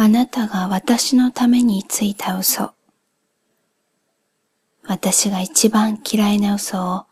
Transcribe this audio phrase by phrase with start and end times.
[0.00, 2.70] あなたが私のためについた嘘。
[4.84, 7.06] 私が一番嫌いな嘘を、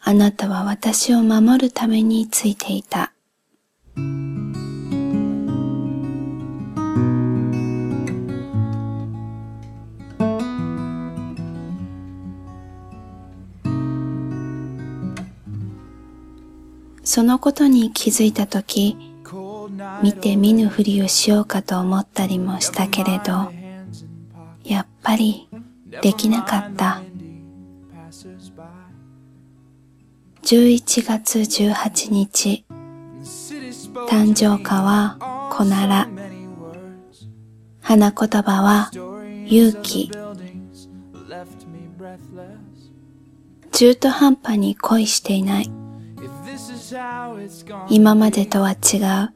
[0.00, 3.12] あなたは私を守るためについていた。
[17.04, 19.09] そのことに気づいたとき、
[20.02, 23.52] 見て見ぬふりをしようかと思ったりもしたけれど、
[24.64, 25.48] やっぱり
[26.02, 27.02] できなかった。
[30.42, 32.64] 11月18日、
[34.08, 36.08] 誕生花は小なら、
[37.80, 38.90] 花言葉は
[39.46, 40.10] 勇気。
[43.72, 45.70] 中途半端に恋していない。
[47.88, 49.34] 今までとは違う。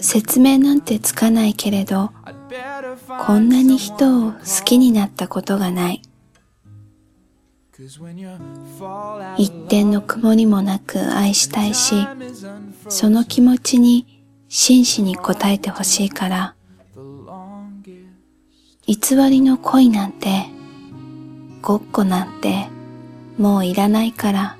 [0.00, 2.10] 説明なんてつかないけれど、
[3.26, 6.02] こんなに人を好きになったことがない。
[9.36, 11.94] 一点の曇りもなく愛したいし、
[12.88, 16.54] その気持ちに真摯に応えてほしいから、
[18.86, 18.96] 偽
[19.30, 20.46] りの恋なんて、
[21.62, 22.66] ごっこなんて、
[23.36, 24.58] もういらないから、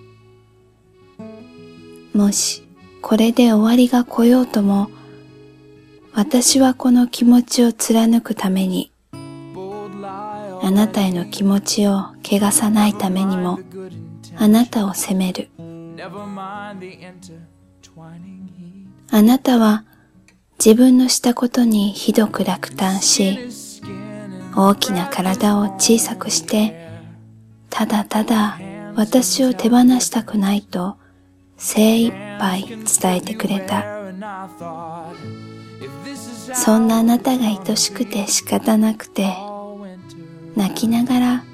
[2.19, 2.67] もし
[3.01, 4.91] これで終わりが来ようとも、
[6.13, 13.61] 私はこの気持ちを貫くために、あなたへの気持ちを汚さないためにも、
[14.37, 15.49] あなたを責める。
[19.13, 19.85] あなたは
[20.59, 23.39] 自分のしたことにひどく落胆し、
[24.57, 26.91] 大きな体を小さくして、
[27.71, 28.59] ただただ
[28.97, 30.97] 私を手放したくないと
[31.59, 33.85] 精一杯伝えてくれた。
[36.55, 39.37] そんなあなたが愛しくて仕方なくて、
[40.57, 41.45] 泣きながら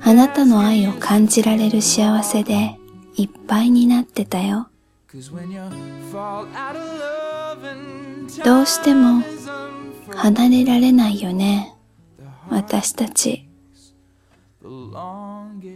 [0.00, 2.78] あなたの愛を感じられる幸せで
[3.16, 4.68] いっぱいになってたよ。
[8.44, 9.22] どうしても
[10.14, 11.74] 離れられないよね、
[12.50, 13.48] 私たち。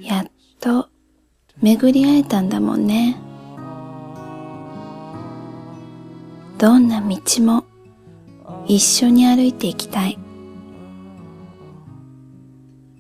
[0.01, 0.31] やっ
[0.61, 0.89] と
[1.61, 3.17] 巡り会えたんだもんね。
[6.59, 7.65] どんな道も
[8.67, 10.19] 一緒に歩いていきたい。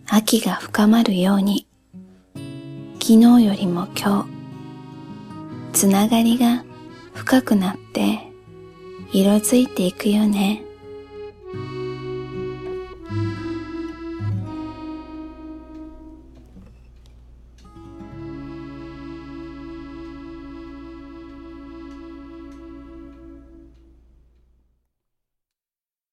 [0.06, 1.66] 秋が深まるように、
[3.00, 4.28] 昨日よりも今
[5.72, 6.64] 日、つながりが
[7.14, 8.30] 深くなって
[9.12, 10.62] 色づいていくよね。